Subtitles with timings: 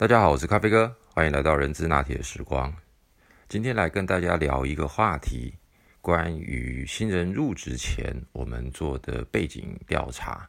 [0.00, 2.74] 大家好，我是咖啡哥，欢迎来到人资拿铁时光。
[3.50, 5.52] 今天来跟大家聊一个话题，
[6.00, 10.48] 关于新人入职前我们做的背景调查。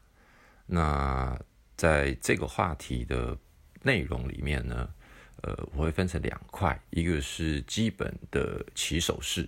[0.64, 1.38] 那
[1.76, 3.36] 在这个话题的
[3.82, 4.88] 内容里面呢，
[5.42, 9.46] 呃，我会分成两块，一个是基本的起手式，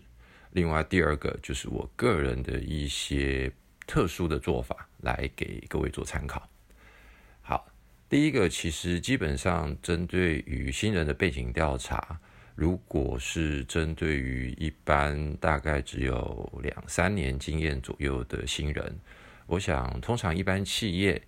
[0.50, 3.50] 另外第二个就是我个人的一些
[3.86, 6.46] 特殊的做法，来给各位做参考。
[8.08, 12.20] 第一个其实基本上针对于新人的背景调查，
[12.54, 18.96] 如果是针对于一般大概只有两三年经验左右的新人，
[19.46, 21.20] 我想通常一般企业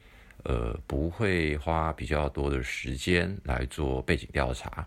[0.45, 4.87] 呃不会花比较多的时间来做背景调查，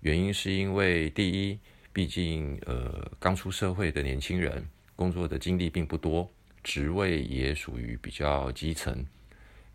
[0.00, 1.58] 原因是因为第一，
[1.92, 9.04] 毕竟呃刚出社会的年轻人工作的经历并不多，职位也属于比较基层。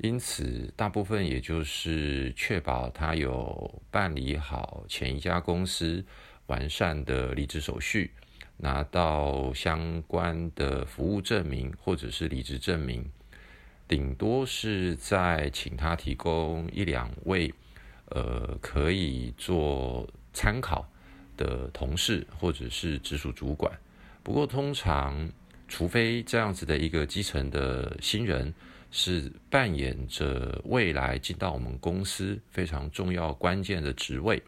[0.01, 6.01] 因此，大部分也就是确保他有办理好前一家公司
[6.47, 8.11] 完善的离职手续，
[8.55, 13.11] 拿到相关的服务证明或者是离职证明，
[13.89, 17.53] 顶多是在请他提供一两位
[18.05, 20.89] 呃可以做参考
[21.35, 23.77] 的同事或者是直属主管。
[24.23, 25.29] 不过，通常
[25.67, 28.53] 除非这样子的一个基层的新人。
[28.91, 34.41] 是扮演着未来进到我们公司非常重要关键的职位，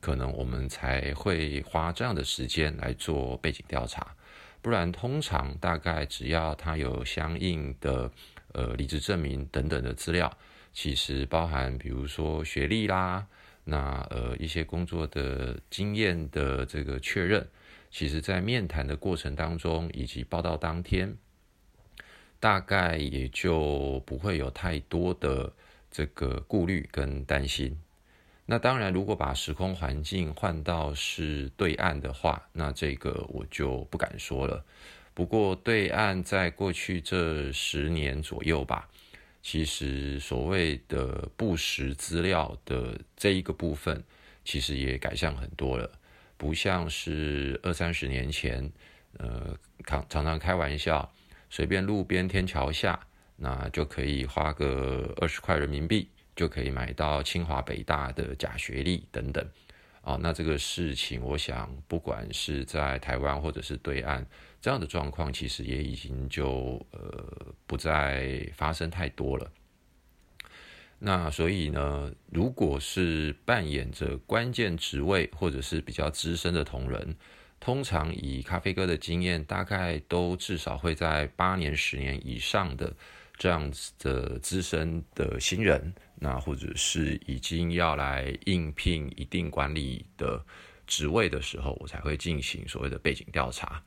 [0.00, 4.14] 可能我们才会花这样的时间来做背景调查。
[4.62, 8.10] 不然，通常大概只要他有相应的
[8.52, 10.30] 呃离职证明等等的资料，
[10.72, 13.26] 其实包含比如说学历啦，
[13.64, 17.48] 那呃一些工作的经验的这个确认，
[17.90, 21.16] 其实在面谈的过程当中以及报道当天。
[22.40, 25.52] 大概也就不会有太多的
[25.90, 27.78] 这个顾虑跟担心。
[28.46, 34.64] 那当然，如果把时空环境换到是对岸的话，那这个我就不敢说了。
[35.14, 38.88] 不过，对岸在过去这十年左右吧，
[39.42, 44.02] 其实所谓的不实资料的这一个部分，
[44.44, 45.88] 其实也改善很多了，
[46.36, 48.72] 不像是二三十年前，
[49.18, 51.12] 呃，常常常开玩笑。
[51.50, 52.98] 随便路边天桥下，
[53.34, 59.44] 那就可以花个二十块人民币，就可以买到清华北大的假学历等等。
[60.02, 64.24] 啊，那这个事情，我想不管是在台湾或者是对岸，
[64.60, 69.50] 这样的状况其实也已经就呃不再发生太多了。
[71.00, 77.16] 那所以呢，如果是扮演着关键职位或者是比较资深的同仁。
[77.60, 82.90] 通常以咖啡哥的经验，大概都至少会在八年、十年以上的
[83.36, 90.42] 这样子的资深的新人，那或者是已经要来应聘一定管理的
[90.86, 93.82] 职位的时候，我才会进行所谓的背景调查。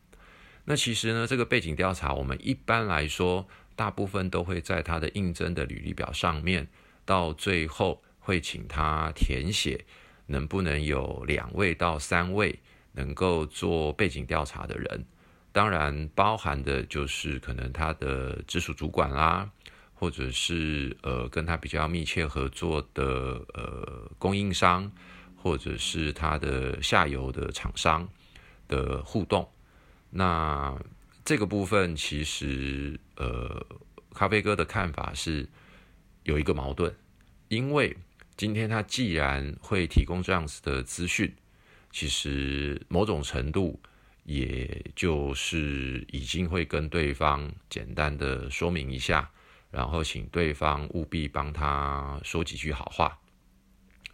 [0.66, 3.46] 那其实呢，这个背景调查，我们一般来说，
[3.76, 6.68] 大部分都会在他的应征的履历表上面，
[7.06, 9.84] 到最后会请他填写，
[10.28, 12.60] 能不能有两位到三位。
[12.94, 15.06] 能够做背景调查的人，
[15.52, 19.50] 当然包含的就是可能他的直属主管啦，
[19.94, 23.04] 或者是呃跟他比较密切合作的
[23.56, 24.92] 呃供应商，
[25.36, 28.08] 或者是他的下游的厂商
[28.68, 29.50] 的互动。
[30.12, 30.80] 那
[31.26, 33.66] 这个部分其实呃
[34.14, 35.50] 咖啡哥的看法是
[36.24, 36.96] 有一个矛盾，
[37.48, 37.98] 因为
[38.38, 41.34] 今天他既然会提供这样子的资讯。
[41.94, 43.80] 其实某种程度，
[44.24, 49.30] 也就是已经会跟对方简单的说明一下，
[49.70, 53.20] 然后请对方务必帮他说几句好话。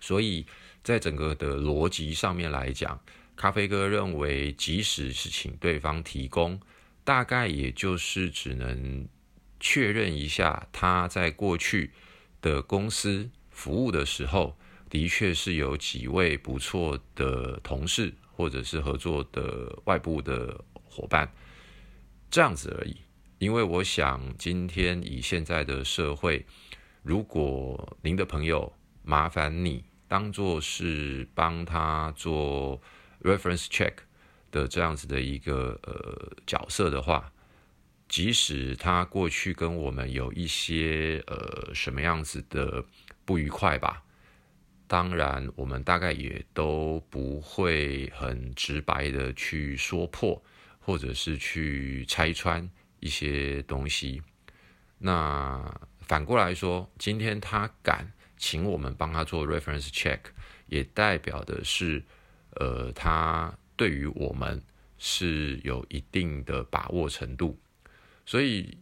[0.01, 0.45] 所以
[0.83, 2.99] 在整个的逻辑上面来讲，
[3.37, 6.59] 咖啡哥认为，即使是请对方提供，
[7.05, 9.07] 大概也就是只能
[9.57, 11.91] 确认一下他在过去
[12.41, 14.57] 的公司服务的时候。
[14.89, 21.31] 的确是有几位不错的同事，或者是合作的外部的伙伴，
[22.31, 22.97] 这样子而已。
[23.37, 26.45] 因为我想，今天以现在的社会，
[27.03, 32.81] 如果您的朋友麻烦你当做是帮他做
[33.21, 33.93] reference check
[34.51, 37.31] 的这样子的一个呃角色的话，
[38.07, 42.83] 即使他过去跟我们有一些呃什么样子的
[43.23, 44.03] 不愉快吧。
[44.89, 50.43] 当然，我们大概也都不会很直白的去说破，
[50.79, 52.67] 或者是去拆穿
[52.99, 54.19] 一些东西。
[54.97, 55.63] 那
[55.99, 60.21] 反过来说，今天他敢请我们帮他做 reference check，
[60.65, 62.03] 也代表的是，
[62.55, 64.59] 呃，他对于我们
[64.97, 67.55] 是有一定的把握程度。
[68.25, 68.75] 所以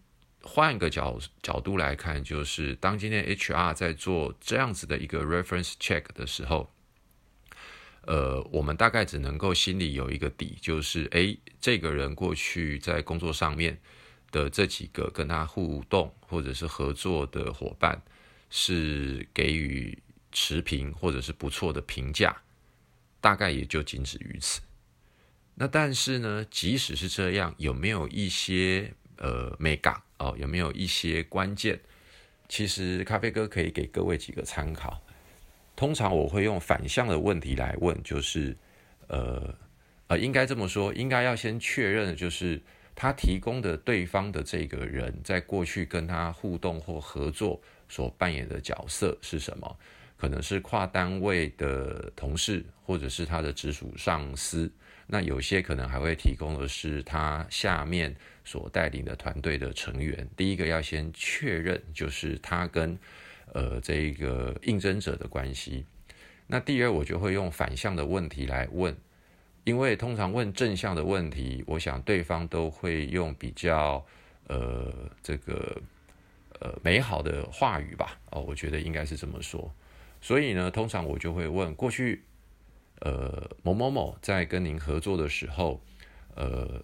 [0.47, 6.71] 换一个角角度来看，就是当今天 HR 在做这样子的一个 reference check 的时候，
[8.03, 13.77] 呃，我们大概只能够心里有一个底，就是诶，这个人过去在工作上面
[14.31, 18.01] 的这几个跟他互动或者是合作的伙伴，
[18.49, 20.01] 是给予
[20.31, 22.41] 持平或者是不错的评价，
[23.19, 24.61] 大概也就仅止于此。
[25.55, 30.35] 那但是呢，即使是这样，有没有一些呃美感哦？
[30.37, 31.79] 有没有一些关键？
[32.49, 35.01] 其实咖啡哥可以给各位几个参考。
[35.75, 38.55] 通常我会用反向的问题来问，就是，
[39.07, 39.53] 呃，
[40.07, 42.61] 呃，应该这么说，应该要先确认，就是
[42.95, 49.77] 他提供的对方的这个人在过去跟他互动或合作所扮演的角色是什么？
[50.17, 54.69] 可能是跨单位的同事，或者是他的直属上司。
[55.05, 60.27] 那有些可能还会提供的是他下面所带领的团队的成员。
[60.35, 62.97] 第一个要先确认，就是他跟。
[63.53, 65.85] 呃，这个应征者的关系。
[66.47, 68.95] 那第二，我就会用反向的问题来问，
[69.63, 74.05] 因为通常问正向的问题，我想对方都会用比较
[74.47, 74.93] 呃
[75.23, 75.81] 这个
[76.59, 78.19] 呃美好的话语吧。
[78.31, 79.73] 哦，我觉得应该是这么说。
[80.21, 82.23] 所以呢，通常我就会问过去
[83.01, 85.81] 呃某某某在跟您合作的时候，
[86.35, 86.81] 呃，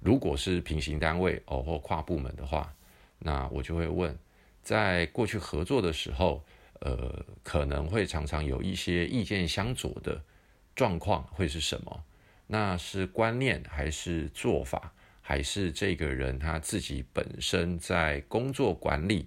[0.00, 2.74] 如果是平行单位哦或跨部门的话，
[3.18, 4.16] 那我就会问。
[4.62, 6.44] 在过去合作的时候，
[6.78, 10.22] 呃，可能会常常有一些意见相左的
[10.76, 12.04] 状况，会是什么？
[12.46, 19.26] 那是观念，还是做法，还是这个人他自己本身在工作管理、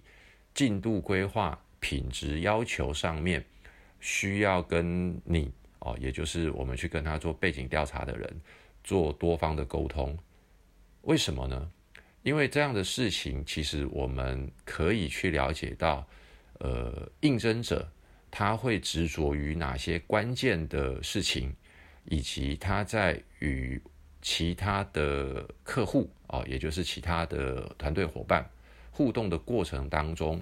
[0.54, 3.45] 进度规划、品质要求上面，
[3.99, 8.41] 需要跟你哦，也就是我们去跟他做背景调查的人
[8.83, 10.17] 做多方的沟通？
[11.03, 11.71] 为什么呢？
[12.23, 16.03] 因为这样的事情，其实我们可以去了解到，
[16.57, 17.87] 呃，应征者
[18.31, 21.55] 他会执着于哪些关键的事情，
[22.05, 23.79] 以及他在与
[24.23, 28.43] 其他的客户啊，也就是其他的团队伙伴
[28.89, 30.41] 互动的过程当中，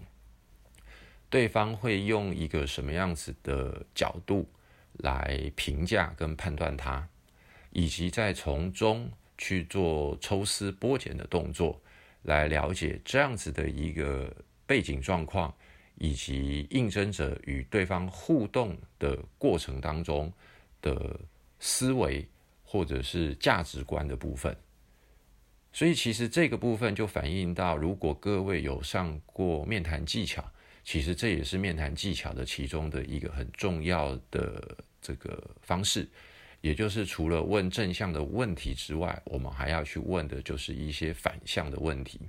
[1.33, 4.47] 对方会用一个什么样子的角度
[4.99, 7.09] 来评价跟判断他，
[7.71, 9.11] 以及在从中。
[9.35, 11.81] 去做抽丝剥茧的动作，
[12.21, 14.31] 来了解这样子的一个
[14.65, 15.53] 背景状况，
[15.95, 20.31] 以及应征者与对方互动的过程当中
[20.81, 21.19] 的
[21.59, 22.25] 思维
[22.63, 24.55] 或者是价值观的部分。
[25.73, 30.45] 所以，其实这个部分就反映到，如果各位有上过面谈技巧，
[30.83, 36.07] 其实这也是面谈技巧的其中的一个很重要的这个方式。
[36.61, 42.21] 也就是除了问正向的问题之外，我们还要去问的就是一些反向的问题。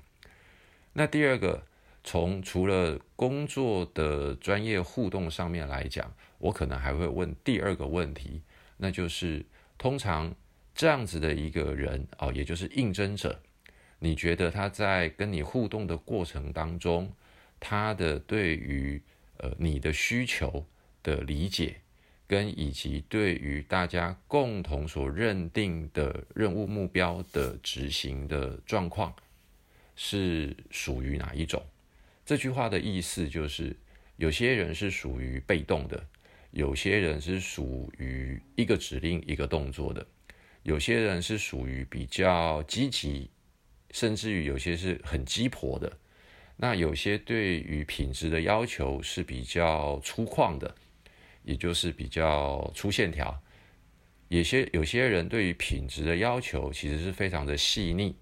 [0.92, 1.62] 那第二个，
[2.02, 8.42] 从除了工作的专业互动上面来讲，我可能还会问第二个问题，
[8.76, 9.46] 那就是
[9.78, 10.34] 通常
[10.74, 13.40] 这样子的一个人哦，也就是应征者，
[14.00, 17.12] 你觉得他在跟你互动的过程当中，
[17.64, 19.00] 他的对于
[19.38, 20.66] 呃你的需求
[21.02, 21.80] 的理解。
[22.26, 29.14] 跟以及对于大家共同所认定的任务目标的执行的状况，
[29.94, 31.62] 是属于哪一种？
[32.24, 33.76] 这句话的意思就是，
[34.16, 36.02] 有些人是属于被动的，
[36.50, 40.04] 有些人是属于一个指令一个动作的，
[40.62, 43.28] 有些人是属于比较积极，
[43.90, 45.92] 甚至于有些是很鸡婆的。
[46.56, 50.74] 那有些对于品质的要求是比较粗犷的。
[51.46, 53.38] 也就是比较粗线条，
[54.28, 58.16] 有些有些人对于品质的要求其实是非常的细腻，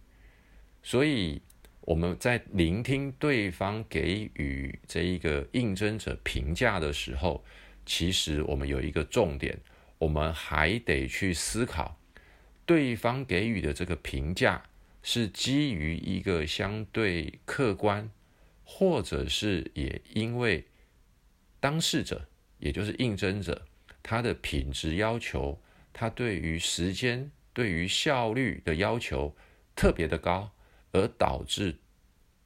[0.82, 1.40] 所以
[1.82, 7.44] 我们在聆听对方给予这一个应征者评价的时候，
[7.86, 9.56] 其实我们有一个重点，
[9.98, 11.96] 我们还得去思考
[12.66, 14.60] 对方给予的这个评价
[15.00, 18.10] 是基于一个相对客观，
[18.72, 20.64] 或者是也因为
[21.60, 22.26] 当事者。
[22.62, 23.60] 也就是应征者，
[24.04, 25.60] 他的品质要求，
[25.92, 29.34] 他对于时间、对于效率的要求
[29.74, 30.48] 特别的高，
[30.92, 31.76] 而导致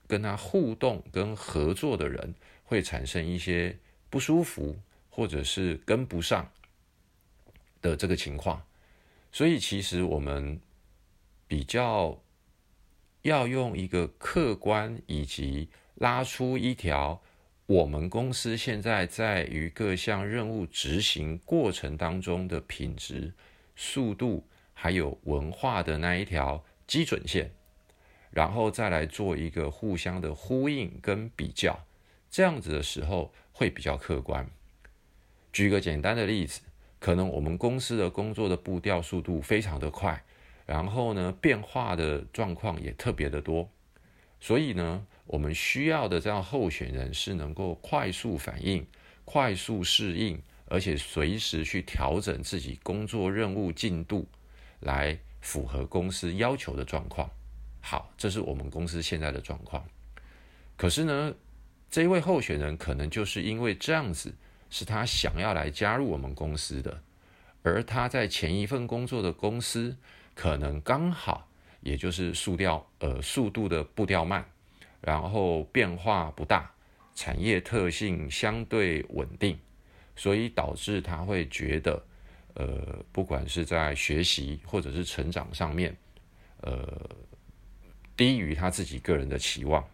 [0.06, 3.78] 跟他互动、跟合作的人会产生一些
[4.08, 4.74] 不舒服，
[5.10, 6.50] 或者是跟不上
[7.82, 8.64] 的这个情况。
[9.30, 10.58] 所以，其实我们
[11.46, 12.18] 比较
[13.20, 17.22] 要用一个客观以及拉出一条
[17.66, 23.32] 我们公司现在在于各项任务执行过程当中的品质、
[23.74, 27.50] 速度，还有文化的那一条基准线，
[28.30, 31.86] 然后再来做一个互相的呼应跟比较，
[32.30, 34.46] 这样子的时候会比较客观。
[35.50, 36.60] 举个简单的例子，
[37.00, 40.22] 可能我们公司的工作的步调速度非常的快，
[40.66, 43.70] 然后呢变化的状况也特别的多，
[44.38, 45.06] 所以呢。
[45.26, 48.86] 我们需要的这样候选人是能够快速反应、
[49.24, 54.28] 快速适应，而且随时去调整自己工作任务进度，
[54.80, 57.28] 来符合公司要求的状况。
[57.80, 59.84] 好，这是我们公司现在的状况。
[60.76, 61.34] 可是呢，
[61.90, 64.34] 这位候选人可能就是因为这样子，
[64.70, 67.02] 是他想要来加入我们公司的，
[67.62, 69.96] 而他在前一份工作的公司，
[70.34, 71.48] 可能刚好
[71.80, 74.44] 也就是速调呃速度的步调慢。
[75.06, 76.68] 然后变化不大，
[77.14, 79.56] 产业特性相对稳定，
[80.16, 82.02] 所以导致他会觉得，
[82.54, 82.66] 呃，
[83.12, 85.96] 不管是在学习或者是成长上面，
[86.62, 87.08] 呃，
[88.16, 89.84] 低于他自己个人的期望。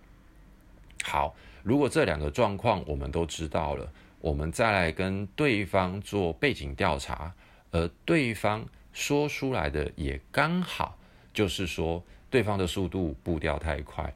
[1.04, 7.35] 好，如果这两个状况我们都知道了，我们再来跟对方做背景调查，
[7.71, 10.99] 而对方说出来的也刚好
[11.35, 14.11] 就是说，对方的速度步调太快。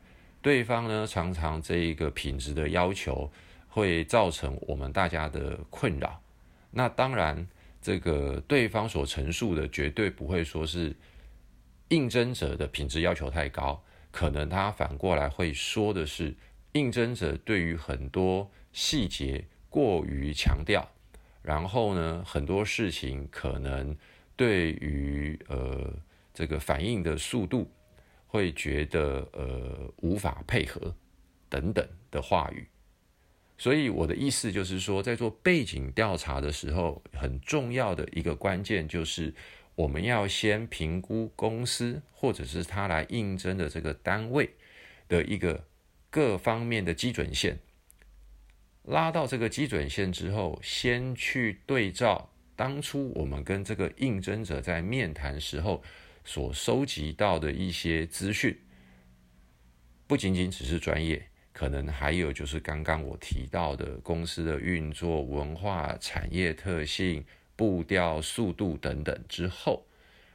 [0.47, 3.29] 对方呢，常常这一个品质的要求
[3.67, 6.23] 会造成我们大家的困扰。
[6.71, 7.45] 那当然，
[7.83, 10.95] 这个对方所陈述的绝对不会说是
[11.89, 16.33] 应征者的品质要求太高，可能他反过来会说的是
[16.75, 20.89] 应征者对于很多细节过于强调，
[21.43, 23.97] 然后呢，很多事情可能
[24.37, 25.93] 对于呃
[26.33, 27.69] 这个反应的速度。
[28.27, 30.95] 会觉得呃无法配合
[31.49, 32.67] 等等的话语，
[33.57, 39.33] 所以我的意思就是说，在做背景调查的时候，很重要的一个关键就是
[39.75, 44.51] 我们要先评估公司或者是他来应征的这个单位
[45.09, 45.65] 的一个
[46.11, 47.59] 各方面的基准线，
[48.83, 55.83] 拉到这个基准线之后，先去对照当初我们跟这个应征者在面谈时候。
[56.27, 58.59] 所收集到的一些资讯，
[60.09, 69.87] 不仅仅只是专业，可能还有就是刚刚我提到的公司的运作、文化、产业特性、步调、速度等等之后，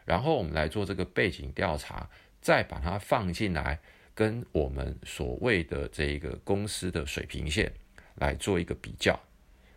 [0.06, 3.78] 然后我们来做这个背景调查，再把它放进来，
[4.16, 7.70] 跟我们所谓的这个公司的水平线
[8.16, 9.20] 来做一个比较，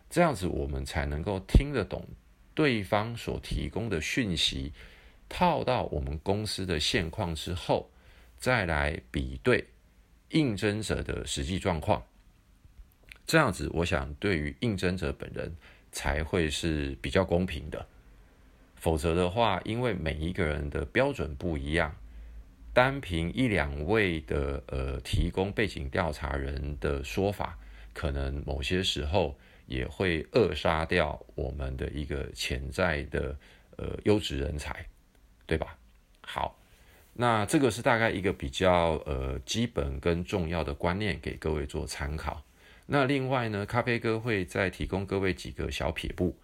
[0.09, 2.07] 这样子我们才能够听得懂
[2.53, 4.71] 对方所提供的讯息。
[5.27, 7.89] 套到我们公司的现况之后，
[8.37, 9.65] 再来比对
[10.29, 12.03] 应征者的实际状况，
[13.25, 15.55] 这样子，我想对于应征者本人
[15.91, 17.85] 才会是比较公平的。
[18.75, 21.95] 否则的话，因为每一个人的标准不一样，
[22.73, 27.57] 单凭一两位的呃提供背景调查人的说法，
[27.93, 33.35] 可能某些时候也会扼杀掉我们的一个潜在的
[33.77, 34.85] 呃优质人才。
[35.45, 35.77] 对吧？
[36.21, 36.57] 好，
[37.13, 42.43] 那这个是大概一个比较呃基本跟重要的观念，给各位做参考。
[42.87, 46.35] 那另外呢，咖啡哥会再提供各位几个小撇步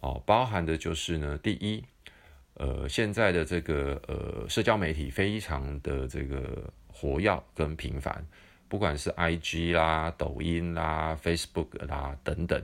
[0.00, 1.82] 哦，包含的就是呢，第一，
[2.54, 8.24] 呃，现在的这个呃社交媒体非常的这个活跃跟频繁，
[8.68, 12.62] 不管是 IG 啦、抖音啦、Facebook 啦等等，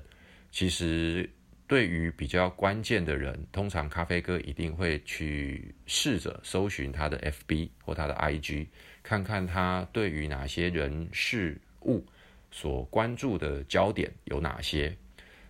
[0.50, 1.28] 其实。
[1.68, 8.68] 对于比较关键的人，通常咖啡哥一定会去试着搜寻他的 FB 或他的 IG，
[9.02, 12.06] 看看他对于哪些人事物
[12.50, 14.96] 所关注的焦点有哪些。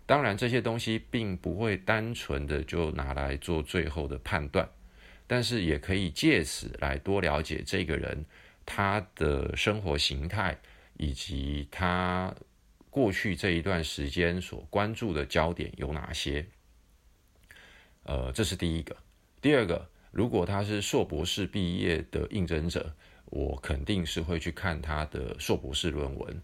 [0.06, 4.68] 当然，这些东西并不会单纯的就拿来做最后的判断，
[5.28, 8.25] 但是也可以借此来多了解这个人
[8.66, 10.58] 他的生活形态
[10.96, 12.34] 以及他。
[12.90, 16.47] 过去这一段时间所关注的焦点有哪些？
[18.04, 18.97] 呃，这是第一个。
[19.40, 22.92] 第二个，如果他是硕博士毕业的应征者，
[23.26, 26.42] 我肯定是会去看他的硕博士论文。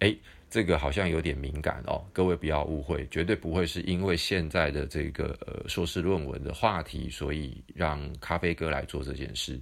[0.00, 0.16] 诶，
[0.48, 9.60] 这个好像有点敏感哦，各位不要误会，绝对不会是因为现在的这个呃硕士论文的话题，所以让咖啡哥来做这件事。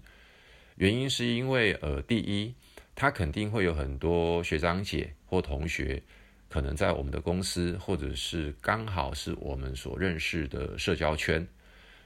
[0.75, 2.55] 原因是因为呃，第一，
[2.97, 6.03] 他肯定会有很多学长姐或同学。
[6.49, 11.47] 可能在我们的公司，或者是刚好是我们所认识的社交圈，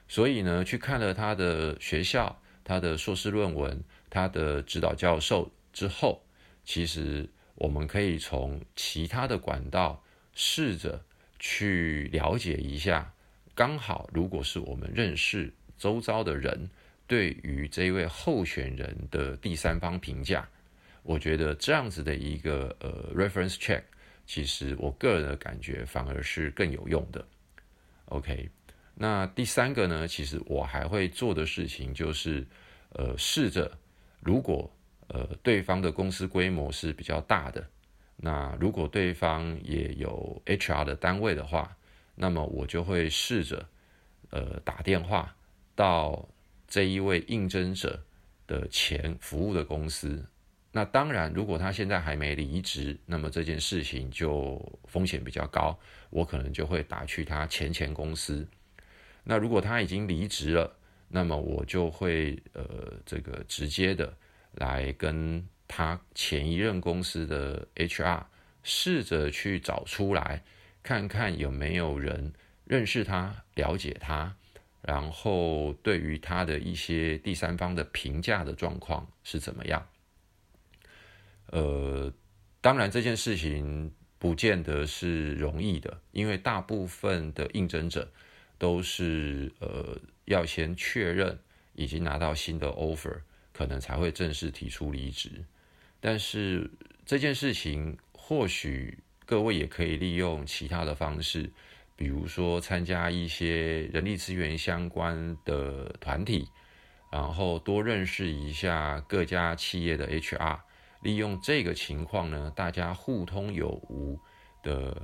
[0.08, 6.24] 所以呢，去看了他的学校、他的硕士论文、他的指导教授之后，
[6.64, 11.04] 其实我们可以从其他的管道试着
[11.38, 13.12] 去了解一下。
[13.54, 16.70] 刚好，如果是我们认识周遭的人
[17.06, 20.48] 对于这一位候选人的第三方评价，
[21.10, 23.82] 我觉得这样子的一个呃 reference check，
[24.26, 27.26] 其实我个人的感觉反而是更有用的。
[28.04, 28.48] OK，
[28.94, 32.46] 那第三个呢，其实我还会做的事情就是，
[32.90, 33.76] 呃，试着
[34.20, 34.70] 如果
[35.08, 37.68] 呃对方的公司规模是比较大的，
[38.14, 41.76] 那如果对方也有 HR 的单位的话。
[42.22, 43.66] 那么我就会试着，
[44.28, 45.34] 呃，打电话
[45.74, 46.28] 到
[46.68, 47.98] 这一位应征者
[48.46, 50.22] 的前服务的公司。
[50.72, 55.78] 那当然，如果他现在还没离职，那么这件事情就风险比较高，
[56.10, 58.46] 我可能就会打去他前前公司。
[59.24, 60.76] 那如果他已经离职了，
[61.08, 64.16] 那么我就会呃，这个直接的
[64.52, 68.22] 来跟他前一任公司的 HR
[68.62, 70.42] 试着去找出来。
[70.82, 72.32] 看看有没有人
[72.64, 74.34] 认识他、了解他，
[74.80, 79.86] 然后对于他的一些第三方的评价的状况是怎么样？
[81.50, 82.12] 呃，
[82.60, 88.10] 当然这件事情不见得是容易的，因为大部分的应征者
[88.58, 91.38] 都是呃要先确认
[91.74, 93.20] 已经拿到新的 offer，
[93.52, 95.44] 可能才会正式提出离职。
[96.00, 96.70] 但是
[97.04, 98.98] 这件事情或许。
[99.26, 101.48] 各位也可以利用其他的方式，
[101.94, 106.48] 比如说参加一些人力资源相关的团体，
[107.12, 110.58] 然后多认识一下各家企业的 HR，
[111.00, 114.18] 利用这个情况呢，大家互通有无
[114.62, 114.96] 的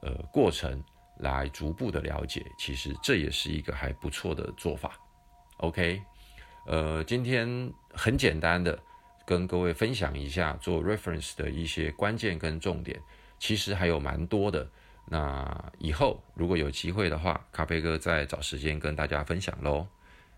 [0.00, 0.82] 呃过程
[1.18, 4.98] 来逐步的了解，其实这也是一个还不错的做法。
[5.58, 6.02] OK，
[6.66, 8.78] 呃，今天很简单的
[9.24, 13.00] 跟各位分享一下做 reference 的一些关键跟重点。
[13.38, 14.68] 其实还有蛮多的，
[15.06, 19.86] 那以后如果有机会的话，咖啡哥再找时间跟大家分享喽。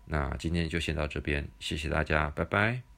[0.05, 2.94] 那今天就先到这边，谢谢大家，拜拜。